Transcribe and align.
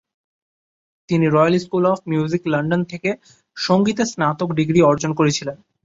তিনি 1.09 1.25
Royal 1.27 1.55
School 1.57 1.83
of 1.91 1.99
Music 2.09 2.41
London 2.47 2.81
থেকে 2.91 3.09
সংগীতে 3.57 4.03
স্নাতক 4.11 4.49
ডিগ্রি 4.59 4.79
অর্জন 4.81 5.11
করেছিলেন। 5.19 5.57